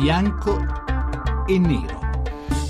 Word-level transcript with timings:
bianco 0.00 0.56
e 1.46 1.58
nero. 1.58 2.00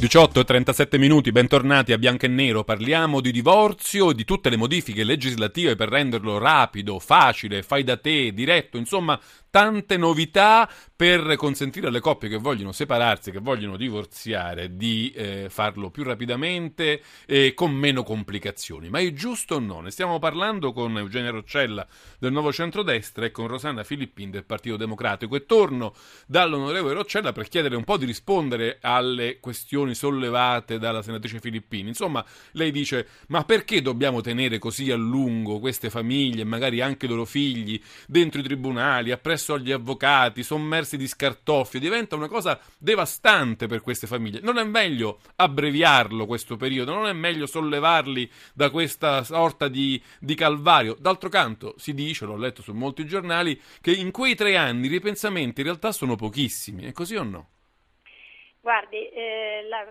18 0.00 0.40
e 0.40 0.44
37 0.44 0.98
minuti, 0.98 1.30
bentornati 1.30 1.92
a 1.92 1.98
Bianco 1.98 2.24
e 2.24 2.28
Nero. 2.28 2.64
Parliamo 2.64 3.20
di 3.20 3.30
divorzio 3.30 4.10
e 4.10 4.14
di 4.14 4.24
tutte 4.24 4.50
le 4.50 4.56
modifiche 4.56 5.04
legislative 5.04 5.76
per 5.76 5.90
renderlo 5.90 6.38
rapido, 6.38 6.98
facile, 6.98 7.62
fai 7.62 7.84
da 7.84 7.96
te, 7.96 8.32
diretto, 8.32 8.78
insomma, 8.78 9.16
tante 9.50 9.96
novità 9.96 10.70
per 10.94 11.34
consentire 11.36 11.88
alle 11.88 12.00
coppie 12.00 12.28
che 12.28 12.36
vogliono 12.36 12.72
separarsi, 12.72 13.30
che 13.30 13.40
vogliono 13.40 13.76
divorziare, 13.76 14.76
di 14.76 15.10
eh, 15.10 15.46
farlo 15.48 15.90
più 15.90 16.04
rapidamente 16.04 17.02
e 17.26 17.54
con 17.54 17.72
meno 17.72 18.02
complicazioni. 18.02 18.88
Ma 18.88 19.00
è 19.00 19.12
giusto 19.12 19.56
o 19.56 19.58
no? 19.58 19.80
Ne 19.80 19.90
stiamo 19.90 20.18
parlando 20.18 20.72
con 20.72 20.96
Eugenio 20.98 21.30
Roccella 21.32 21.86
del 22.18 22.32
Nuovo 22.32 22.52
Centrodestra 22.52 23.24
e 23.24 23.30
con 23.30 23.46
Rosanna 23.46 23.82
Filippin 23.82 24.30
del 24.30 24.44
Partito 24.44 24.76
Democratico 24.76 25.36
e 25.36 25.46
torno 25.46 25.94
dall'onorevole 26.26 26.94
Roccella 26.94 27.32
per 27.32 27.48
chiedere 27.48 27.76
un 27.76 27.84
po' 27.84 27.96
di 27.96 28.04
rispondere 28.04 28.78
alle 28.80 29.40
questioni 29.40 29.94
sollevate 29.94 30.78
dalla 30.78 31.02
senatrice 31.02 31.40
Filippini. 31.40 31.88
Insomma, 31.88 32.24
lei 32.52 32.70
dice: 32.70 33.08
ma 33.28 33.44
perché 33.44 33.80
dobbiamo 33.82 34.20
tenere 34.20 34.58
così 34.58 34.90
a 34.90 34.96
lungo 34.96 35.58
queste 35.60 35.88
famiglie, 35.88 36.44
magari 36.44 36.82
anche 36.82 37.06
i 37.06 37.08
loro 37.08 37.24
figli, 37.24 37.80
dentro 38.06 38.40
i 38.40 38.44
tribunali, 38.44 39.10
appresso 39.10 39.38
accesso 39.40 39.54
agli 39.54 39.72
avvocati, 39.72 40.42
sommersi 40.42 40.96
di 40.98 41.08
scartoffie, 41.08 41.80
diventa 41.80 42.14
una 42.14 42.28
cosa 42.28 42.60
devastante 42.78 43.66
per 43.66 43.80
queste 43.80 44.06
famiglie. 44.06 44.40
Non 44.40 44.58
è 44.58 44.64
meglio 44.64 45.20
abbreviarlo 45.36 46.26
questo 46.26 46.56
periodo, 46.56 46.92
non 46.92 47.06
è 47.06 47.12
meglio 47.12 47.46
sollevarli 47.46 48.30
da 48.54 48.70
questa 48.70 49.24
sorta 49.24 49.68
di, 49.68 50.00
di 50.20 50.34
calvario. 50.34 50.94
D'altro 50.98 51.30
canto, 51.30 51.74
si 51.78 51.94
dice, 51.94 52.26
l'ho 52.26 52.36
letto 52.36 52.60
su 52.62 52.72
molti 52.74 53.06
giornali, 53.06 53.60
che 53.80 53.92
in 53.92 54.10
quei 54.10 54.34
tre 54.34 54.56
anni 54.56 54.86
i 54.86 54.90
ripensamenti 54.90 55.60
in 55.60 55.66
realtà 55.66 55.90
sono 55.92 56.16
pochissimi, 56.16 56.84
è 56.84 56.92
così 56.92 57.16
o 57.16 57.22
no? 57.22 57.48
Guardi, 58.60 59.08
eh, 59.08 59.64
la, 59.68 59.90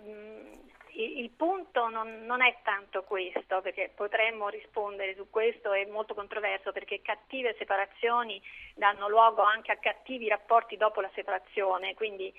il 1.02 1.30
punto 1.31 1.88
non, 1.88 2.25
non, 2.25 2.42
è 2.42 2.58
tanto 2.64 3.03
questo, 3.03 3.61
perché 3.61 3.92
potremmo 3.95 4.50
rispondere 4.50 5.16
su 5.16 5.30
questo, 5.30 5.72
è 5.72 5.86
molto 5.86 6.14
controverso, 6.14 6.72
perché 6.72 7.02
cattive 7.02 7.55
separazioni 7.58 8.42
danno 8.75 9.08
luogo 9.08 9.42
anche 9.42 9.72
a 9.72 9.77
cattivi 9.77 10.27
rapporti 10.27 10.77
dopo 10.77 11.02
la 11.02 11.09
separazione, 11.14 11.94
quindi 11.94 12.33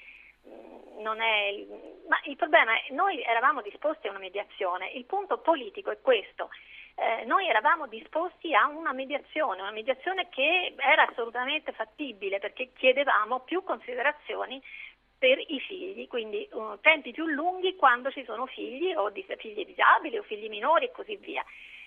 mm, 0.47 1.01
non 1.01 1.21
è... 1.21 1.65
Ma 2.09 2.21
il 2.25 2.37
problema 2.37 2.75
è 2.77 2.83
che 2.87 2.93
noi 2.93 3.23
eravamo 3.23 3.63
disposti 3.63 4.09
a 4.09 4.11
una 4.11 4.19
mediazione, 4.19 4.91
il 4.91 5.05
punto 5.05 5.39
politico 5.39 5.91
è 5.91 6.01
questo. 6.01 6.51
Eh, 6.97 7.25
noi 7.25 7.49
eravamo 7.49 7.87
disposti 7.87 8.55
a 8.55 8.67
una 8.67 8.93
mediazione, 8.93 9.63
una 9.63 9.71
mediazione 9.71 10.29
che 10.29 10.75
era 10.77 11.09
assolutamente 11.09 11.73
fattibile 11.73 12.39
perché 12.41 12.73
chiedevamo 12.75 13.41
più 13.41 13.63
considerazioni 13.63 14.61
per 15.21 15.39
i 15.39 15.61
figli, 15.61 16.09
quindi 16.09 16.49
uh, 16.53 16.79
tempi 16.81 17.13
più 17.13 17.27
lunghi 17.27 17.77
quando 17.77 18.11
ci 18.11 18.25
sono 18.25 18.47
figli 18.47 18.95
o 18.95 19.11
di, 19.11 19.23
figli 19.37 19.67
disabili 19.67 20.17
o 20.17 20.23
figli 20.23 20.49
minori 20.49 20.87
e 20.87 20.93
così 20.93 21.15
via. 21.17 21.45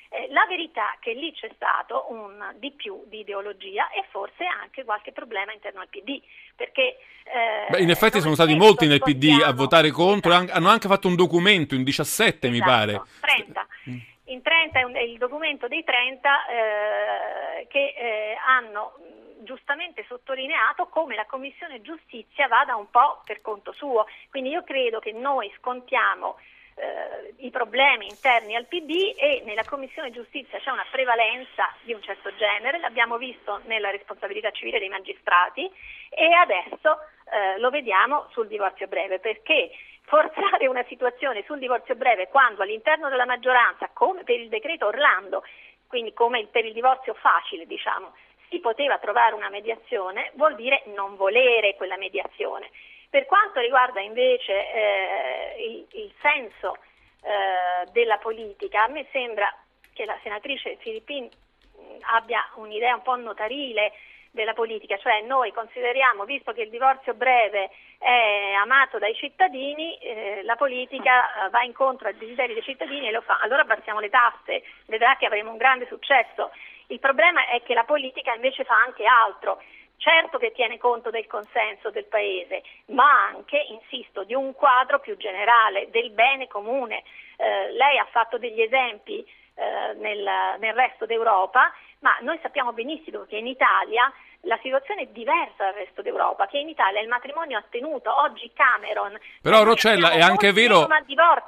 Eh, 0.09 0.27
la 0.29 0.45
verità 0.47 0.93
è 0.93 0.97
che 0.99 1.13
lì 1.13 1.33
c'è 1.33 1.49
stato 1.55 2.05
un 2.11 2.53
di 2.59 2.71
più 2.73 3.03
di 3.07 3.21
ideologia 3.21 3.89
e 3.89 4.05
forse 4.11 4.45
anche 4.45 4.83
qualche 4.83 5.11
problema 5.11 5.51
interno 5.51 5.81
al 5.81 5.87
PD, 5.89 6.21
perché... 6.55 6.99
Eh, 7.23 7.71
Beh, 7.71 7.81
in 7.81 7.89
effetti 7.89 8.21
sono 8.21 8.35
stati 8.35 8.53
molti 8.55 8.85
nel 8.85 9.01
PD 9.01 9.41
a 9.43 9.51
votare 9.51 9.89
contro, 9.89 10.31
esatto. 10.31 10.51
hanno 10.51 10.69
anche 10.69 10.87
fatto 10.87 11.07
un 11.07 11.15
documento 11.15 11.73
in 11.73 11.83
17 11.83 12.47
esatto, 12.47 12.51
mi 12.51 12.59
pare. 12.59 13.01
30. 13.19 13.67
Mm. 13.89 13.97
In 14.25 14.41
30 14.43 14.79
è, 14.79 14.83
un, 14.83 14.93
è, 14.93 15.01
il 15.01 15.17
documento 15.17 15.67
dei 15.67 15.83
30 15.83 16.45
eh, 16.45 17.67
che 17.67 17.95
eh, 17.97 18.37
hanno 18.45 18.93
giustamente 19.43 20.05
sottolineato 20.07 20.87
come 20.87 21.15
la 21.15 21.25
Commissione 21.25 21.81
Giustizia 21.81 22.47
vada 22.47 22.75
un 22.75 22.89
po' 22.89 23.21
per 23.25 23.41
conto 23.41 23.71
suo. 23.71 24.05
Quindi 24.29 24.49
io 24.49 24.63
credo 24.63 24.99
che 24.99 25.11
noi 25.11 25.51
scontiamo 25.57 26.37
eh, 26.75 27.33
i 27.37 27.51
problemi 27.51 28.07
interni 28.07 28.55
al 28.55 28.65
PD 28.65 29.13
e 29.15 29.43
nella 29.45 29.63
Commissione 29.63 30.11
Giustizia 30.11 30.59
c'è 30.59 30.71
una 30.71 30.85
prevalenza 30.89 31.71
di 31.83 31.93
un 31.93 32.01
certo 32.01 32.33
genere, 32.35 32.79
l'abbiamo 32.79 33.17
visto 33.17 33.61
nella 33.65 33.91
responsabilità 33.91 34.51
civile 34.51 34.79
dei 34.79 34.89
magistrati 34.89 35.69
e 36.09 36.33
adesso 36.33 36.97
eh, 37.31 37.59
lo 37.59 37.69
vediamo 37.69 38.27
sul 38.31 38.47
divorzio 38.47 38.87
breve 38.87 39.19
perché 39.19 39.71
forzare 40.03 40.67
una 40.67 40.83
situazione 40.87 41.43
sul 41.45 41.59
divorzio 41.59 41.95
breve 41.95 42.27
quando 42.27 42.63
all'interno 42.63 43.09
della 43.09 43.25
maggioranza, 43.25 43.89
come 43.93 44.23
per 44.23 44.39
il 44.39 44.49
decreto 44.49 44.87
Orlando, 44.87 45.43
quindi 45.87 46.13
come 46.13 46.47
per 46.47 46.65
il 46.65 46.73
divorzio 46.73 47.13
facile, 47.13 47.65
diciamo, 47.65 48.13
si 48.49 48.59
poteva 48.59 48.97
trovare 48.97 49.35
una 49.35 49.49
mediazione, 49.49 50.31
vuol 50.35 50.55
dire 50.55 50.83
non 50.95 51.15
volere 51.15 51.75
quella 51.75 51.97
mediazione. 51.97 52.69
Per 53.09 53.25
quanto 53.25 53.59
riguarda 53.59 54.01
invece 54.01 54.73
eh, 54.73 55.55
il, 55.67 55.85
il, 56.01 56.13
senso 56.21 56.77
eh, 57.21 57.91
della 57.91 58.17
politica, 58.17 58.83
a 58.83 58.87
me 58.87 59.05
sembra 59.11 59.53
che 59.93 60.05
la 60.05 60.17
senatrice 60.23 60.77
Filippini 60.77 61.29
abbia 62.11 62.49
un'idea 62.55 62.95
un 62.95 63.01
po' 63.01 63.15
notarile 63.15 63.93
della 64.33 64.53
politica, 64.53 64.97
cioè 64.97 65.21
noi 65.21 65.53
consideriamo, 65.53 66.25
visto 66.25 66.53
che 66.53 66.63
il 66.63 66.71
divorzio 66.71 67.13
breve 67.13 67.69
è 67.99 68.53
amato 68.59 68.97
dai 68.97 69.13
cittadini, 69.13 69.95
eh, 69.97 70.41
la 70.43 70.55
politica 70.55 71.45
eh, 71.45 71.49
va 71.49 71.61
incontro 71.61 72.07
ai 72.07 72.17
desideri 72.17 72.53
dei 72.53 72.63
cittadini 72.63 73.07
e 73.07 73.11
lo 73.11 73.21
fa, 73.21 73.37
allora 73.41 73.61
abbassiamo 73.61 73.99
le 73.99 74.09
tasse, 74.09 74.63
vedrà 74.87 75.15
che 75.17 75.27
avremo 75.27 75.51
un 75.51 75.57
grande 75.57 75.85
successo. 75.85 76.51
Il 76.87 76.99
problema 76.99 77.47
è 77.47 77.61
che 77.63 77.73
la 77.73 77.83
politica 77.83 78.33
invece 78.33 78.63
fa 78.63 78.75
anche 78.75 79.05
altro. 79.05 79.61
Certo 79.97 80.37
che 80.37 80.51
tiene 80.51 80.77
conto 80.77 81.11
del 81.11 81.27
consenso 81.27 81.89
del 81.89 82.05
Paese, 82.05 82.63
ma 82.87 83.27
anche, 83.27 83.57
insisto, 83.69 84.23
di 84.23 84.33
un 84.33 84.53
quadro 84.53 84.99
più 84.99 85.15
generale, 85.15 85.89
del 85.91 86.11
bene 86.11 86.47
comune. 86.47 87.03
Eh, 87.37 87.71
lei 87.71 87.97
ha 87.97 88.07
fatto 88.11 88.37
degli 88.37 88.61
esempi 88.61 89.25
eh, 89.55 89.93
nel, 89.93 90.57
nel 90.59 90.73
resto 90.73 91.05
d'Europa, 91.05 91.71
ma 91.99 92.17
noi 92.21 92.37
sappiamo 92.41 92.73
benissimo 92.73 93.23
che 93.25 93.37
in 93.37 93.47
Italia 93.47 94.11
la 94.45 94.59
situazione 94.61 95.03
è 95.03 95.07
diversa 95.07 95.63
dal 95.63 95.73
resto 95.73 96.01
d'Europa, 96.01 96.47
che 96.47 96.57
in 96.57 96.67
Italia 96.67 97.01
il 97.01 97.07
matrimonio 97.07 97.57
ha 97.57 97.63
tenuto, 97.69 98.09
oggi 98.21 98.51
Cameron... 98.53 99.17
Però 99.41 99.63
Roccella 99.63 100.11
è 100.11 100.19
anche 100.19 100.51
vero, 100.51 100.87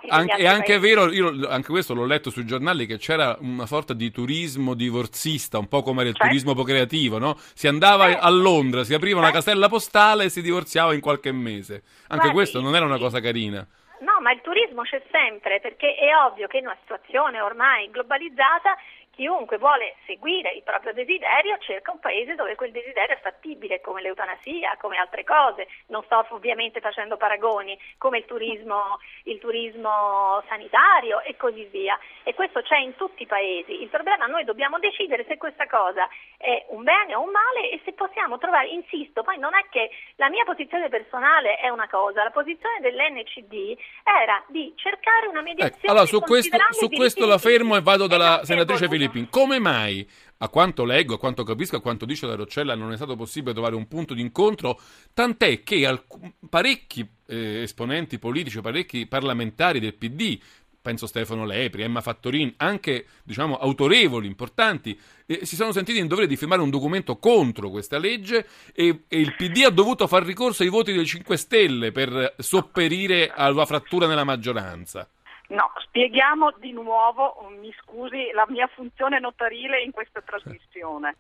anche, 0.08 0.36
è 0.36 0.48
anche 0.48 0.80
vero, 0.80 1.12
io 1.12 1.48
anche 1.50 1.70
questo 1.70 1.94
l'ho 1.94 2.06
letto 2.06 2.30
sui 2.30 2.46
giornali, 2.46 2.86
che 2.86 2.98
c'era 2.98 3.36
una 3.40 3.66
sorta 3.66 3.94
di 3.94 4.12
turismo 4.12 4.74
divorzista, 4.76 5.58
un 5.58 5.68
po' 5.68 5.82
come 5.82 6.02
era 6.02 6.10
il 6.10 6.16
certo. 6.16 6.32
turismo 6.32 6.64
creativo, 6.64 7.18
no? 7.18 7.36
Si 7.38 7.68
andava 7.68 8.06
certo. 8.06 8.26
a 8.26 8.30
Londra, 8.30 8.84
si 8.84 8.94
apriva 8.94 9.20
certo. 9.20 9.30
una 9.30 9.44
casella 9.44 9.68
postale 9.68 10.24
e 10.26 10.30
si 10.30 10.42
divorziava 10.42 10.94
in 10.94 11.02
qualche 11.02 11.32
mese. 11.34 11.84
Anche 12.08 12.30
Guardi, 12.30 12.32
questo 12.32 12.62
non 12.62 12.76
era 12.76 12.86
una 12.86 12.98
cosa 12.98 13.20
carina. 13.20 13.68
No, 14.00 14.20
ma 14.22 14.32
il 14.32 14.42
turismo 14.42 14.84
c'è 14.84 15.02
sempre, 15.12 15.60
perché 15.60 15.96
è 15.96 16.16
ovvio 16.16 16.48
che 16.48 16.58
in 16.58 16.66
una 16.66 16.78
situazione 16.82 17.42
ormai 17.42 17.90
globalizzata 17.90 18.76
chiunque 19.16 19.58
vuole 19.58 19.96
seguire 20.06 20.52
il 20.52 20.64
proprio 20.64 20.94
desiderio 20.94 21.58
cerca 21.59 21.92
un 21.92 22.00
paese 22.00 22.36
dove 22.36 22.56
quel 22.56 22.72
desiderio 22.72 23.16
è 23.16 23.20
fattibile, 23.22 23.81
come 23.81 24.02
l'eutanasia, 24.02 24.78
come 24.80 24.98
altre 24.98 25.24
cose. 25.24 25.68
Non 25.88 26.03
sto 26.03 26.26
ovviamente 26.30 26.81
facendo 26.81 27.18
paragoni, 27.18 27.78
come 27.98 28.20
il 28.20 28.26
turismo, 28.26 29.00
il 29.24 29.40
turismo 29.40 30.44
sanitario 30.48 31.22
e 31.22 31.36
così 31.38 31.64
via. 31.72 31.98
E 32.24 32.34
questo 32.34 32.62
c'è 32.62 32.78
in 32.78 32.96
tutti 32.96 33.24
i 33.24 33.28
paesi. 33.28 33.81
Il 33.81 33.90
problema 33.90 34.26
è 34.26 34.30
noi 34.30 34.44
dobbiamo 34.44 34.78
decidere 34.80 35.26
se 35.28 35.38
questa 35.38 35.66
cosa 35.66 36.08
è 36.38 36.66
un 36.70 36.84
bene 36.84 37.16
o 37.16 37.22
un 37.22 37.32
male 37.32 37.72
e 37.72 37.82
se 37.86 37.94
possiamo 37.94 38.38
trovare, 38.38 38.68
insisto, 38.68 39.24
poi 39.24 39.38
non 39.40 39.56
è 39.56 39.66
che 39.70 39.90
la 40.16 40.30
mia 40.30 40.44
posizione 40.44 40.90
personale 40.90 41.56
è 41.56 41.70
una 41.70 41.88
cosa, 41.90 42.24
la 42.24 42.32
posizione 42.32 42.80
dell'NCD 42.82 43.78
era 44.03 44.44
di 44.47 44.74
cercare 44.76 45.28
una 45.28 45.42
mediazione. 45.42 45.82
Ecco, 45.82 45.92
allora 45.92 46.06
su 46.06 46.20
questo, 46.20 46.58
su 46.72 46.90
questo 46.90 47.26
la 47.26 47.38
fermo 47.38 47.76
e 47.76 47.82
vado 47.82 48.08
dalla 48.08 48.42
senatrice 48.44 48.88
Filippo. 48.90 49.05
Filippin. 49.06 49.30
Come 49.30 49.60
mai, 49.60 50.08
a 50.38 50.50
quanto 50.50 50.84
leggo, 50.84 51.16
a 51.16 51.20
quanto 51.20 51.44
capisco, 51.44 51.78
a 51.78 51.82
quanto 51.82 52.06
dice 52.06 52.26
la 52.26 52.35
Roccella, 52.35 52.76
non 52.76 52.91
è 52.91 52.96
stato 52.96 53.16
possibile 53.16 53.53
trovare 53.53 53.76
un 53.76 53.88
punto 53.88 54.14
di 54.14 54.22
incontro, 54.22 54.79
tant'è 55.14 55.64
che 55.64 55.85
alc- 55.85 56.34
parecchi 56.50 57.08
eh, 57.28 57.62
esponenti 57.62 58.20
politici, 58.20 58.62
parecchi 58.62 59.06
parlamentari 59.06 59.79
del 59.79 59.94
PD, 59.94 60.40
penso 60.82 61.08
Stefano 61.08 61.46
Lepri, 61.46 61.82
Emma 61.82 62.02
Fattorin, 62.02 62.53
anche 62.58 63.06
diciamo 63.24 63.58
autorevoli, 63.58 64.28
importanti, 64.28 64.97
eh, 65.26 65.46
si 65.46 65.56
sono 65.56 65.72
sentiti 65.72 65.97
in 65.97 66.08
dovere 66.08 66.28
di 66.28 66.35
firmare 66.35 66.62
un 66.62 66.70
documento 66.70 67.18
contro 67.18 67.72
questa 67.72 67.97
legge 67.97 68.46
e, 68.74 69.03
e, 69.08 69.20
il 69.20 69.34
PD 69.35 69.64
ha 69.66 69.72
dovuto 69.72 70.06
far 70.06 70.24
ricorso 70.24 70.62
ai 70.62 70.70
voti 70.70 70.94
dei 70.94 71.06
5 71.06 71.38
Stelle 71.38 71.91
per 71.91 72.35
sopperire 72.38 73.32
alla 73.32 73.66
frattura 73.66 74.06
nella 74.06 74.24
maggioranza. 74.24 75.09
No, 75.50 75.72
spieghiamo 75.78 76.52
di 76.58 76.72
nuovo, 76.72 77.47
mi 77.59 77.74
scusi, 77.82 78.32
la 78.32 78.46
mia 78.47 78.68
funzione 78.68 79.20
notarile 79.20 79.82
in 79.82 79.92
questa 79.92 80.22
trasmissione. 80.22 81.16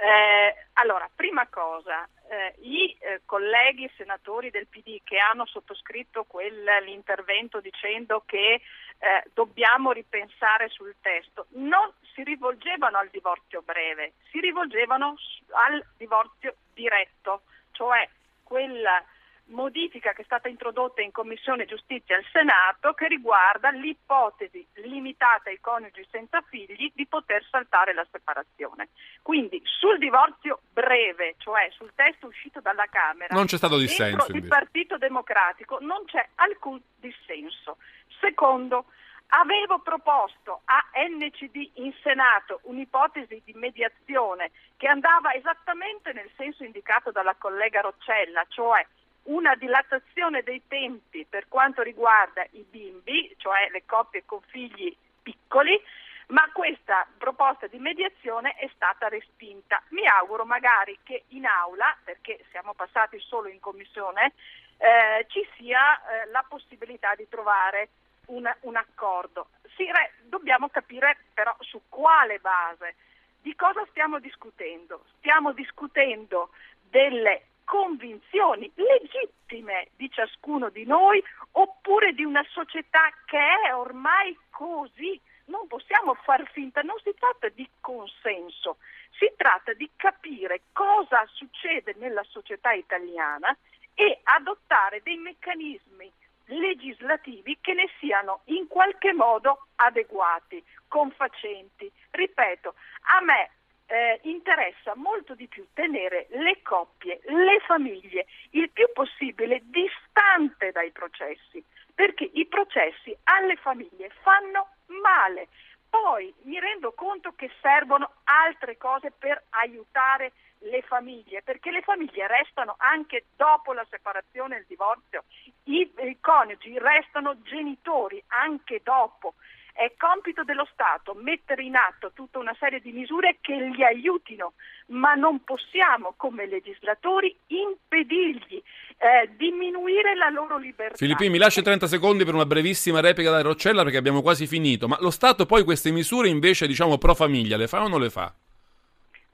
Eh, 0.00 0.66
allora, 0.74 1.10
prima 1.12 1.48
cosa, 1.48 2.08
eh, 2.28 2.54
i 2.60 2.96
eh, 3.00 3.22
colleghi 3.24 3.90
senatori 3.96 4.50
del 4.50 4.68
PD 4.68 5.00
che 5.02 5.18
hanno 5.18 5.44
sottoscritto 5.44 6.22
quell'intervento 6.22 7.58
dicendo 7.60 8.22
che 8.24 8.60
eh, 8.98 9.24
dobbiamo 9.34 9.90
ripensare 9.90 10.68
sul 10.68 10.94
testo, 11.00 11.46
non 11.54 11.92
si 12.14 12.22
rivolgevano 12.22 12.98
al 12.98 13.08
divorzio 13.10 13.62
breve, 13.62 14.12
si 14.30 14.38
rivolgevano 14.38 15.16
al 15.50 15.84
divorzio 15.96 16.54
diretto, 16.74 17.42
cioè 17.72 18.08
quella 18.44 19.02
modifica 19.48 20.12
che 20.12 20.22
è 20.22 20.24
stata 20.24 20.48
introdotta 20.48 21.02
in 21.02 21.12
Commissione 21.12 21.64
Giustizia 21.64 22.16
al 22.16 22.24
Senato 22.32 22.92
che 22.94 23.08
riguarda 23.08 23.70
l'ipotesi 23.70 24.66
limitata 24.74 25.50
ai 25.50 25.60
coniugi 25.60 26.06
senza 26.10 26.42
figli 26.42 26.92
di 26.94 27.06
poter 27.06 27.44
saltare 27.50 27.94
la 27.94 28.06
separazione. 28.10 28.88
Quindi 29.22 29.60
sul 29.64 29.98
divorzio 29.98 30.60
breve, 30.72 31.34
cioè 31.38 31.68
sul 31.70 31.92
testo 31.94 32.26
uscito 32.26 32.60
dalla 32.60 32.86
Camera, 32.90 33.34
non 33.34 33.46
c'è 33.46 33.56
stato 33.56 33.78
dissenso. 33.78 34.32
Il 34.32 34.46
Partito 34.46 34.98
Democratico 34.98 35.78
non 35.80 36.04
c'è 36.04 36.26
alcun 36.36 36.80
dissenso. 36.96 37.78
Secondo, 38.20 38.86
Avevo 39.30 39.80
proposto 39.80 40.62
a 40.64 40.82
NCD 40.94 41.72
in 41.74 41.92
Senato 42.02 42.60
un'ipotesi 42.62 43.42
di 43.44 43.52
mediazione 43.52 44.52
che 44.78 44.86
andava 44.86 45.34
esattamente 45.34 46.14
nel 46.14 46.30
senso 46.34 46.64
indicato 46.64 47.10
dalla 47.10 47.34
collega 47.36 47.82
Roccella, 47.82 48.46
cioè 48.48 48.86
una 49.28 49.54
dilatazione 49.54 50.42
dei 50.42 50.62
tempi 50.68 51.26
per 51.28 51.48
quanto 51.48 51.82
riguarda 51.82 52.46
i 52.52 52.64
bimbi, 52.68 53.34
cioè 53.38 53.68
le 53.70 53.84
coppie 53.84 54.24
con 54.24 54.40
figli 54.42 54.94
piccoli, 55.22 55.80
ma 56.28 56.48
questa 56.52 57.06
proposta 57.16 57.66
di 57.66 57.78
mediazione 57.78 58.54
è 58.54 58.68
stata 58.74 59.08
respinta. 59.08 59.82
Mi 59.90 60.06
auguro 60.06 60.44
magari 60.44 60.98
che 61.02 61.24
in 61.28 61.46
aula, 61.46 61.96
perché 62.04 62.44
siamo 62.50 62.74
passati 62.74 63.18
solo 63.18 63.48
in 63.48 63.60
commissione, 63.60 64.32
eh, 64.78 65.26
ci 65.28 65.46
sia 65.56 66.00
eh, 66.00 66.26
la 66.26 66.44
possibilità 66.48 67.14
di 67.14 67.28
trovare 67.28 67.88
un, 68.26 68.50
un 68.60 68.76
accordo. 68.76 69.48
Sì, 69.76 69.84
re, 69.90 70.14
dobbiamo 70.22 70.68
capire 70.68 71.18
però 71.34 71.54
su 71.60 71.82
quale 71.88 72.38
base. 72.38 72.96
Di 73.40 73.54
cosa 73.54 73.84
stiamo 73.90 74.18
discutendo? 74.18 75.04
Stiamo 75.18 75.52
discutendo 75.52 76.50
delle 76.82 77.42
convinzioni 77.68 78.72
legittime 78.76 79.88
di 79.94 80.10
ciascuno 80.10 80.70
di 80.70 80.86
noi 80.86 81.22
oppure 81.52 82.14
di 82.14 82.24
una 82.24 82.42
società 82.48 83.12
che 83.26 83.38
è 83.38 83.74
ormai 83.74 84.34
così. 84.48 85.20
Non 85.46 85.66
possiamo 85.66 86.14
far 86.14 86.48
finta, 86.50 86.80
non 86.80 86.96
si 87.02 87.12
tratta 87.18 87.50
di 87.50 87.68
consenso, 87.80 88.78
si 89.18 89.30
tratta 89.36 89.74
di 89.74 89.88
capire 89.96 90.62
cosa 90.72 91.22
succede 91.32 91.94
nella 91.98 92.24
società 92.24 92.72
italiana 92.72 93.54
e 93.94 94.20
adottare 94.22 95.02
dei 95.02 95.16
meccanismi 95.16 96.10
legislativi 96.46 97.58
che 97.60 97.74
ne 97.74 97.90
siano 97.98 98.40
in 98.44 98.66
qualche 98.66 99.12
modo 99.12 99.66
adeguati, 99.76 100.64
confacenti. 100.88 101.90
Ripeto, 102.10 102.74
a 103.18 103.20
me 103.22 103.50
eh, 103.88 104.20
interessa 104.24 104.94
molto 104.94 105.34
di 105.34 105.46
più 105.46 105.66
tenere 105.72 106.26
le 106.30 106.60
coppie, 106.62 107.20
le 107.24 107.58
famiglie 107.66 108.26
il 108.50 108.70
più 108.70 108.86
possibile 108.92 109.62
distante 109.64 110.70
dai 110.72 110.90
processi, 110.90 111.62
perché 111.94 112.30
i 112.34 112.46
processi 112.46 113.16
alle 113.24 113.56
famiglie 113.56 114.10
fanno 114.20 114.68
male. 115.02 115.48
Poi 115.88 116.32
mi 116.42 116.60
rendo 116.60 116.92
conto 116.92 117.32
che 117.34 117.50
servono 117.62 118.12
altre 118.24 118.76
cose 118.76 119.10
per 119.10 119.42
aiutare 119.50 120.32
le 120.62 120.82
famiglie, 120.82 121.42
perché 121.42 121.70
le 121.70 121.80
famiglie 121.80 122.26
restano 122.26 122.74
anche 122.78 123.24
dopo 123.36 123.72
la 123.72 123.86
separazione 123.88 124.56
e 124.56 124.58
il 124.60 124.64
divorzio, 124.68 125.24
I, 125.64 125.90
i 125.98 126.18
coniugi 126.20 126.78
restano 126.78 127.40
genitori 127.42 128.22
anche 128.28 128.80
dopo. 128.82 129.34
È 129.78 129.92
compito 129.96 130.42
dello 130.42 130.66
Stato 130.72 131.14
mettere 131.14 131.62
in 131.62 131.76
atto 131.76 132.10
tutta 132.12 132.40
una 132.40 132.52
serie 132.58 132.80
di 132.80 132.90
misure 132.90 133.38
che 133.40 133.54
li 133.54 133.84
aiutino, 133.84 134.54
ma 134.86 135.14
non 135.14 135.44
possiamo 135.44 136.14
come 136.16 136.48
legislatori 136.48 137.32
impedirgli, 137.46 138.60
eh, 138.96 139.30
diminuire 139.36 140.16
la 140.16 140.30
loro 140.30 140.58
libertà. 140.58 140.96
Filippi, 140.96 141.30
mi 141.30 141.38
lasci 141.38 141.62
30 141.62 141.86
secondi 141.86 142.24
per 142.24 142.34
una 142.34 142.44
brevissima 142.44 142.98
replica 142.98 143.30
da 143.30 143.40
Roccella 143.40 143.84
perché 143.84 143.98
abbiamo 143.98 144.20
quasi 144.20 144.48
finito, 144.48 144.88
ma 144.88 144.96
lo 144.98 145.10
Stato 145.10 145.46
poi 145.46 145.62
queste 145.62 145.92
misure 145.92 146.28
invece 146.28 146.66
diciamo 146.66 146.98
pro 146.98 147.14
famiglia 147.14 147.56
le 147.56 147.68
fa 147.68 147.84
o 147.84 147.86
non 147.86 148.00
le 148.00 148.10
fa? 148.10 148.34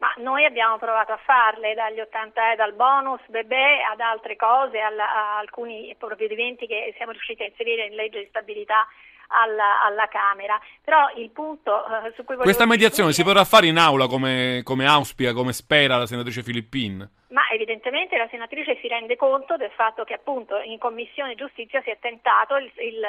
Ma 0.04 0.12
noi 0.22 0.44
abbiamo 0.44 0.76
provato 0.76 1.12
a 1.12 1.16
farle 1.24 1.72
dagli 1.72 1.98
80 1.98 2.52
e 2.52 2.56
dal 2.56 2.74
bonus 2.74 3.22
bebè 3.28 3.84
ad 3.90 4.00
altre 4.00 4.36
cose, 4.36 4.78
alla, 4.78 5.10
a 5.10 5.38
alcuni 5.38 5.94
provvedimenti 5.96 6.66
che 6.66 6.92
siamo 6.98 7.12
riusciti 7.12 7.42
a 7.42 7.46
inserire 7.46 7.86
in 7.86 7.94
legge 7.94 8.18
di 8.18 8.26
stabilità 8.28 8.86
alla, 9.28 9.82
alla 9.82 10.06
Camera. 10.08 10.60
Però 10.84 11.10
il 11.16 11.30
punto 11.30 11.86
eh, 11.86 12.12
su 12.14 12.22
cui 12.24 12.36
Questa 12.36 12.66
mediazione 12.66 13.12
si 13.12 13.24
potrà 13.24 13.44
fare 13.44 13.66
in 13.66 13.78
aula 13.78 14.06
come, 14.06 14.60
come 14.62 14.84
auspica, 14.84 15.32
come 15.32 15.54
spera 15.54 15.96
la 15.96 16.06
senatrice 16.06 16.42
Filippin? 16.42 17.08
Ma 17.28 17.48
evidentemente 17.50 18.18
la 18.18 18.28
senatrice 18.28 18.76
si 18.82 18.88
rende 18.88 19.16
conto 19.16 19.56
del 19.56 19.70
fatto 19.70 20.04
che 20.04 20.12
appunto 20.12 20.60
in 20.60 20.76
Commissione 20.76 21.34
Giustizia 21.34 21.80
si 21.80 21.88
è 21.88 21.96
tentato, 21.98 22.56
il, 22.56 22.70
il, 22.76 23.02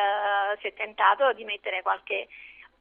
si 0.61 0.67
è 0.67 0.73
tentato 0.73 1.33
di 1.33 1.43
mettere 1.43 1.81
qualche 1.81 2.27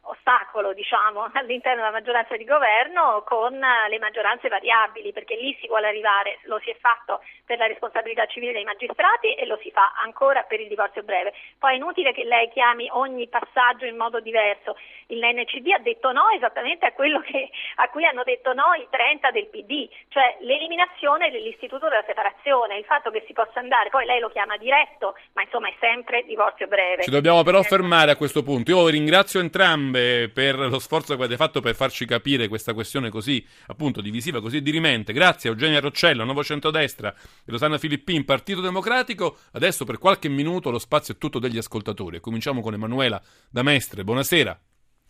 ostacolo 0.05 0.73
diciamo, 0.73 1.31
all'interno 1.35 1.83
della 1.83 1.93
maggioranza 1.93 2.37
di 2.37 2.45
governo 2.45 3.23
con 3.25 3.55
eh, 3.55 3.89
le 3.89 3.99
maggioranze 3.99 4.49
variabili, 4.49 5.13
perché 5.13 5.37
lì 5.37 5.57
si 5.61 5.67
vuole 5.67 5.89
arrivare, 5.89 6.39
lo 6.45 6.59
si 6.61 6.71
è 6.71 6.77
fatto 6.81 7.23
per 7.45 7.59
la 7.59 7.67
responsabilità 7.67 8.27
civile 8.27 8.53
dei 8.53 8.65
magistrati 8.65 9.35
e 9.35 9.47
lo 9.47 9.59
si 9.63 9.71
fa 9.71 9.93
ancora 10.03 10.43
per 10.43 10.61
il 10.61 10.69
divorzio 10.69 11.03
breve. 11.03 11.33
Poi 11.59 11.73
è 11.73 11.77
inutile 11.77 12.13
che 12.13 12.25
lei 12.25 12.51
chiami 12.51 12.89
ogni 12.91 13.29
passaggio 13.29 13.85
in 13.85 13.97
modo 13.97 14.21
diverso. 14.21 14.77
Il 15.09 15.21
NCD 15.21 15.73
ha 15.73 15.79
detto 15.79 16.13
no 16.13 16.31
esattamente 16.35 16.87
a 16.87 16.93
quello 16.93 17.21
che, 17.21 17.51
a 17.77 17.89
cui 17.89 18.05
hanno 18.05 18.23
detto 18.25 18.53
no 18.53 18.73
i 18.75 18.87
30 18.89 19.31
del 19.31 19.47
PD, 19.47 19.89
cioè 20.09 20.37
l'eliminazione 20.41 21.31
dell'istituto 21.31 21.89
della 21.89 22.05
separazione, 22.07 22.79
il 22.79 22.85
fatto 22.85 23.11
che 23.11 23.25
si 23.27 23.33
possa 23.33 23.61
andare, 23.61 23.91
poi 23.91 24.07
lei 24.07 24.21
lo 24.21 24.31
chiama 24.31 24.57
diretto, 24.57 25.17
ma 25.35 25.43
insomma 25.43 25.69
è 25.69 25.75
sempre 25.79 26.25
divorzio 26.25 26.67
breve. 26.67 27.03
Ci 27.03 27.11
dobbiamo 27.11 27.43
però 27.43 27.63
fermare 27.63 28.11
a 28.11 28.17
questo 28.17 28.43
punto. 28.43 28.71
Io 28.71 28.89
ringrazio 28.89 29.41
entrambi 29.41 29.94
entrambe 29.95 30.29
per 30.29 30.57
lo 30.57 30.79
sforzo 30.79 31.15
che 31.15 31.23
avete 31.23 31.37
fatto 31.37 31.61
per 31.61 31.75
farci 31.75 32.05
capire 32.05 32.49
questa 32.49 32.75
questione 32.75 33.11
così, 33.11 33.45
appunto, 33.69 34.01
divisiva, 34.01 34.41
così 34.41 34.61
dirimente. 34.61 35.13
Grazie 35.13 35.49
a 35.49 35.53
Eugenia 35.53 35.81
Roccello, 35.81 36.25
Nuovo 36.25 36.43
Centrodestra 36.43 37.11
e 37.11 37.51
Rosanna 37.51 37.79
Filippin, 37.79 38.25
Partito 38.25 38.61
Democratico. 38.61 39.37
Adesso 39.53 39.85
per 39.85 39.99
qualche 39.99 40.29
minuto 40.29 40.71
lo 40.71 40.79
spazio 40.79 41.15
è 41.15 41.19
tutto 41.19 41.39
degli 41.39 41.59
ascoltatori. 41.59 42.21
Cominciamo 42.21 42.61
con 42.61 42.75
Emanuela 42.75 43.21
da 43.51 43.63
Mestre. 43.63 44.03
Buonasera. 44.03 44.59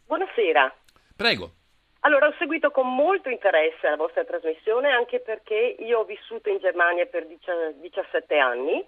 Buonasera. 0.07 0.75
Prego. 1.17 1.53
Allora, 2.01 2.27
ho 2.27 2.35
seguito 2.39 2.71
con 2.71 2.95
molto 2.95 3.31
interesse 3.31 3.89
la 3.89 3.97
vostra 3.97 4.25
trasmissione 4.25 4.91
anche 4.91 5.21
perché 5.21 5.77
io 5.79 6.01
ho 6.01 6.05
vissuto 6.05 6.51
in 6.51 6.59
Germania 6.59 7.07
per 7.07 7.27
17 7.27 8.37
anni 8.37 8.85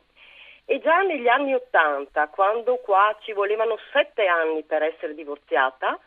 e 0.68 0.80
già 0.80 1.00
negli 1.02 1.28
anni 1.28 1.54
Ottanta, 1.54 2.26
quando 2.28 2.76
qua 2.76 3.16
ci 3.20 3.32
volevano 3.32 3.78
sette 3.92 4.26
anni 4.26 4.64
per 4.64 4.82
essere 4.82 5.14
divorziata, 5.14 5.99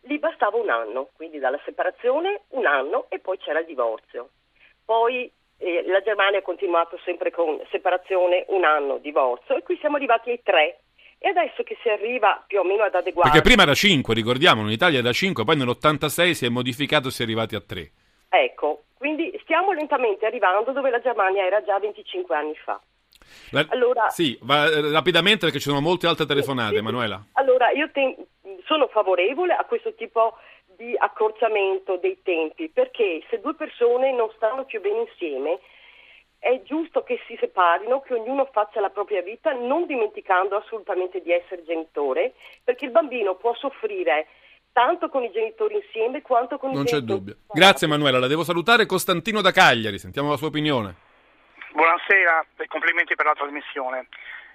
gli 0.00 0.18
bastava 0.18 0.58
un 0.58 0.68
anno, 0.68 1.08
quindi 1.16 1.38
dalla 1.38 1.58
separazione 1.64 2.42
un 2.48 2.66
anno 2.66 3.06
e 3.08 3.18
poi 3.18 3.38
c'era 3.38 3.60
il 3.60 3.66
divorzio. 3.66 4.28
Poi 4.84 5.32
eh, 5.56 5.84
la 5.86 6.02
Germania 6.02 6.40
ha 6.40 6.42
continuato 6.42 6.98
sempre 7.02 7.30
con 7.30 7.58
separazione 7.70 8.44
un 8.48 8.64
anno, 8.64 8.98
divorzio 8.98 9.56
e 9.56 9.62
qui 9.62 9.78
siamo 9.78 9.96
arrivati 9.96 10.30
ai 10.30 10.42
tre. 10.42 10.80
E 11.18 11.28
adesso 11.28 11.62
che 11.62 11.78
si 11.80 11.88
arriva 11.88 12.44
più 12.46 12.60
o 12.60 12.64
meno 12.64 12.82
ad 12.82 12.94
adeguare... 12.94 13.30
Perché 13.30 13.42
prima 13.42 13.62
era 13.62 13.72
5, 13.72 14.12
ricordiamo, 14.12 14.60
in 14.60 14.68
Italia 14.68 14.98
era 14.98 15.10
5, 15.10 15.44
poi 15.44 15.56
nell'86 15.56 16.32
si 16.32 16.44
è 16.44 16.50
modificato 16.50 17.08
e 17.08 17.10
si 17.10 17.22
è 17.22 17.24
arrivati 17.24 17.54
a 17.54 17.62
3. 17.62 17.90
Ecco, 18.28 18.82
quindi 18.98 19.34
stiamo 19.42 19.72
lentamente 19.72 20.26
arrivando 20.26 20.72
dove 20.72 20.90
la 20.90 21.00
Germania 21.00 21.46
era 21.46 21.64
già 21.64 21.78
25 21.78 22.36
anni 22.36 22.54
fa. 22.56 22.78
La... 23.50 23.66
Allora, 23.70 24.08
sì, 24.08 24.38
va 24.42 24.66
eh, 24.66 24.90
rapidamente 24.90 25.46
perché 25.46 25.60
ci 25.60 25.68
sono 25.68 25.80
molte 25.80 26.06
altre 26.06 26.26
telefonate, 26.26 26.74
sì, 26.74 26.78
Emanuela. 26.78 27.24
Allora, 27.32 27.70
io 27.70 27.90
te... 27.90 28.16
sono 28.64 28.88
favorevole 28.88 29.54
a 29.54 29.64
questo 29.64 29.94
tipo 29.94 30.36
di 30.76 30.94
accorciamento 30.96 31.96
dei 31.96 32.18
tempi, 32.22 32.68
perché 32.68 33.22
se 33.30 33.40
due 33.40 33.54
persone 33.54 34.12
non 34.12 34.28
stanno 34.34 34.64
più 34.64 34.80
bene 34.80 35.06
insieme, 35.08 35.60
è 36.38 36.60
giusto 36.62 37.02
che 37.04 37.20
si 37.26 37.36
separino, 37.40 38.00
che 38.00 38.14
ognuno 38.14 38.48
faccia 38.52 38.80
la 38.80 38.90
propria 38.90 39.22
vita, 39.22 39.52
non 39.52 39.86
dimenticando 39.86 40.56
assolutamente 40.56 41.22
di 41.22 41.32
essere 41.32 41.64
genitore, 41.64 42.34
perché 42.62 42.84
il 42.84 42.90
bambino 42.90 43.36
può 43.36 43.54
soffrire 43.54 44.26
tanto 44.72 45.08
con 45.08 45.22
i 45.22 45.30
genitori 45.30 45.76
insieme 45.76 46.20
quanto 46.20 46.58
con 46.58 46.72
non 46.72 46.82
i 46.82 46.84
genitori. 46.84 47.06
Non 47.06 47.18
c'è 47.18 47.32
dubbio. 47.32 47.54
Grazie 47.54 47.86
Emanuela, 47.86 48.18
la 48.18 48.26
devo 48.26 48.42
salutare 48.42 48.84
Costantino 48.84 49.40
da 49.40 49.52
Cagliari, 49.52 49.98
sentiamo 49.98 50.30
la 50.30 50.36
sua 50.36 50.48
opinione. 50.48 51.03
Buonasera 51.74 52.46
e 52.58 52.68
complimenti 52.68 53.16
per 53.16 53.26
la 53.26 53.34
trasmissione. 53.34 54.06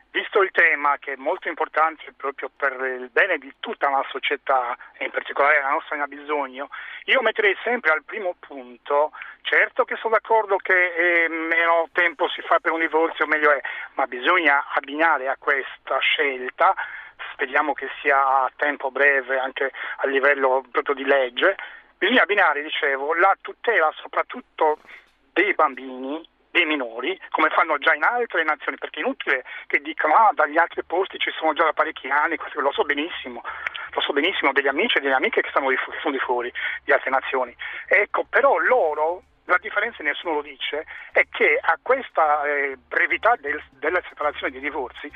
Visto 0.09 0.41
il 0.41 0.51
tema 0.51 0.95
che 0.99 1.11
è 1.11 1.15
molto 1.17 1.49
importante 1.49 2.13
proprio 2.15 2.49
per 2.55 2.71
il 2.79 3.09
bene 3.11 3.37
di 3.37 3.53
tutta 3.59 3.89
la 3.89 4.05
società 4.07 4.77
e 4.93 5.03
in 5.03 5.11
particolare 5.11 5.59
la 5.59 5.71
nostra 5.71 5.97
ne 5.97 6.03
ha 6.03 6.07
bisogno, 6.07 6.69
io 7.11 7.21
metterei 7.21 7.57
sempre 7.61 7.91
al 7.91 8.05
primo 8.05 8.35
punto, 8.39 9.11
certo 9.41 9.83
che 9.83 9.97
sono 9.97 10.13
d'accordo 10.13 10.55
che 10.55 11.25
eh, 11.25 11.27
meno 11.27 11.89
tempo 11.91 12.29
si 12.29 12.39
fa 12.39 12.61
per 12.61 12.71
un 12.71 12.79
divorzio 12.79 13.27
meglio 13.27 13.51
è, 13.51 13.59
ma 13.95 14.07
bisogna 14.07 14.67
abbinare 14.73 15.27
a 15.27 15.35
questa 15.37 15.99
scelta, 15.99 16.73
speriamo 17.33 17.73
che 17.73 17.89
sia 17.99 18.45
a 18.45 18.51
tempo 18.55 18.91
breve 18.91 19.37
anche 19.37 19.73
a 19.97 20.07
livello 20.07 20.63
proprio 20.71 20.95
di 20.95 21.03
legge, 21.03 21.57
bisogna 21.97 22.21
abbinare, 22.21 22.63
dicevo, 22.63 23.13
la 23.13 23.35
tutela 23.41 23.91
soprattutto 23.97 24.79
dei 25.33 25.53
bambini 25.53 26.37
dei 26.51 26.65
minori, 26.65 27.19
come 27.29 27.49
fanno 27.49 27.77
già 27.77 27.93
in 27.93 28.03
altre 28.03 28.43
nazioni, 28.43 28.77
perché 28.77 28.99
è 28.99 29.03
inutile 29.03 29.43
che 29.67 29.79
dicano 29.79 30.15
ah, 30.15 30.31
dagli 30.33 30.57
altri 30.57 30.83
posti 30.83 31.17
ci 31.17 31.31
sono 31.31 31.53
già 31.53 31.63
da 31.63 31.73
parecchi 31.73 32.09
anni, 32.09 32.37
questo 32.37 32.59
lo 32.59 32.71
so 32.71 32.83
benissimo, 32.83 33.43
lo 33.91 34.01
so 34.01 34.13
benissimo 34.13 34.51
degli 34.51 34.67
amici 34.67 34.97
e 34.97 35.01
delle 35.01 35.15
amiche 35.15 35.41
che, 35.41 35.49
stanno 35.49 35.69
di, 35.69 35.75
che 35.75 35.99
sono 36.01 36.13
di 36.13 36.19
fuori, 36.19 36.51
di 36.83 36.91
altre 36.91 37.09
nazioni. 37.09 37.55
Ecco, 37.87 38.25
però 38.29 38.57
loro 38.57 39.23
la 39.45 39.57
differenza, 39.57 40.03
nessuno 40.03 40.35
lo 40.35 40.41
dice, 40.41 40.85
è 41.11 41.23
che 41.29 41.57
a 41.59 41.77
questa 41.81 42.43
eh, 42.43 42.77
brevità 42.87 43.35
del, 43.39 43.61
della 43.71 44.01
separazione 44.07 44.51
dei 44.51 44.61
divorzi 44.61 45.11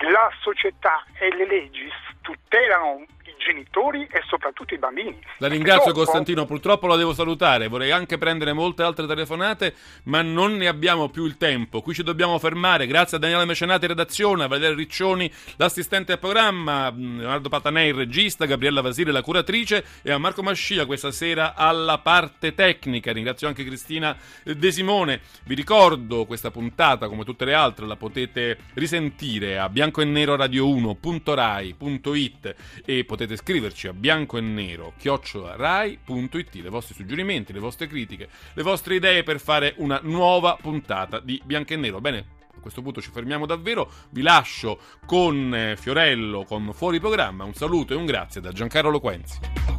la 0.00 0.30
società 0.40 1.04
e 1.18 1.34
le 1.34 1.46
leggi 1.46 1.90
tutelano 2.20 3.04
genitori 3.38 4.06
e 4.10 4.22
soprattutto 4.28 4.74
i 4.74 4.78
bambini. 4.78 5.18
La 5.38 5.48
ringrazio 5.48 5.92
dopo... 5.92 6.04
Costantino, 6.04 6.44
purtroppo 6.44 6.86
la 6.86 6.96
devo 6.96 7.14
salutare, 7.14 7.68
vorrei 7.68 7.90
anche 7.90 8.18
prendere 8.18 8.52
molte 8.52 8.82
altre 8.82 9.06
telefonate, 9.06 9.74
ma 10.04 10.22
non 10.22 10.56
ne 10.56 10.68
abbiamo 10.68 11.08
più 11.08 11.24
il 11.24 11.36
tempo. 11.36 11.82
Qui 11.82 11.94
ci 11.94 12.02
dobbiamo 12.02 12.38
fermare. 12.38 12.86
Grazie 12.86 13.16
a 13.16 13.20
Daniele 13.20 13.44
Mecenati 13.44 13.86
redazione, 13.86 14.44
a 14.44 14.46
Valerio 14.46 14.76
Riccioni 14.76 15.30
l'assistente 15.56 16.12
al 16.12 16.18
programma, 16.18 16.90
Leonardo 16.90 17.48
Patanei 17.48 17.88
il 17.88 17.94
regista, 17.94 18.46
Gabriella 18.46 18.80
Vasile 18.80 19.12
la 19.12 19.22
curatrice 19.22 19.84
e 20.02 20.10
a 20.10 20.18
Marco 20.18 20.42
Mascia 20.42 20.86
questa 20.86 21.10
sera 21.10 21.54
alla 21.54 21.98
parte 21.98 22.54
tecnica. 22.54 23.12
Ringrazio 23.12 23.48
anche 23.48 23.64
Cristina 23.64 24.16
De 24.42 24.70
Simone. 24.70 25.20
Vi 25.44 25.54
ricordo 25.54 26.26
questa 26.26 26.50
puntata 26.50 27.08
come 27.08 27.24
tutte 27.24 27.44
le 27.44 27.54
altre 27.54 27.86
la 27.86 27.96
potete 27.96 28.58
risentire 28.74 29.58
a 29.58 29.68
bianco 29.68 30.00
e 30.00 30.04
nero 30.04 30.36
radio1.rai.it 30.36 32.54
e 32.84 33.04
potete 33.26 33.36
scriverci 33.36 33.88
a 33.88 33.92
bianco 33.92 34.38
e 34.38 34.40
nero 34.40 34.92
chiocciolarai.it 34.96 36.54
le 36.54 36.68
vostri 36.68 36.94
suggerimenti, 36.94 37.52
le 37.52 37.58
vostre 37.58 37.88
critiche, 37.88 38.28
le 38.54 38.62
vostre 38.62 38.94
idee 38.94 39.24
per 39.24 39.40
fare 39.40 39.74
una 39.78 39.98
nuova 40.02 40.56
puntata 40.60 41.18
di 41.18 41.40
bianco 41.44 41.72
e 41.72 41.76
nero. 41.76 42.00
Bene, 42.00 42.24
a 42.56 42.60
questo 42.60 42.82
punto 42.82 43.02
ci 43.02 43.10
fermiamo 43.10 43.44
davvero, 43.44 43.90
vi 44.10 44.22
lascio 44.22 44.78
con 45.04 45.52
eh, 45.54 45.76
Fiorello 45.76 46.44
con 46.44 46.70
Fuori 46.72 47.00
Programma, 47.00 47.44
un 47.44 47.54
saluto 47.54 47.92
e 47.92 47.96
un 47.96 48.06
grazie 48.06 48.40
da 48.40 48.52
Giancarlo 48.52 48.90
Loquenzi. 48.90 49.75